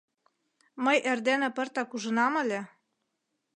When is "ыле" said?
2.43-2.61